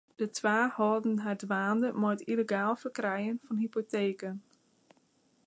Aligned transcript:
De 0.19 0.27
twa 0.35 0.59
holden 0.77 1.17
har 1.25 1.37
dwaande 1.43 1.89
mei 2.01 2.13
it 2.15 2.25
yllegaal 2.31 2.75
ferkrijen 2.81 3.37
fan 3.45 3.61
hypoteken. 3.63 4.35